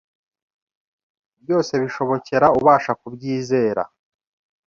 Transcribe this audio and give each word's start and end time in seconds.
Byose 1.41 1.73
bishobokera 1.83 2.47
ubasha 2.59 2.91
ku 2.99 3.07
byizera 3.15 3.83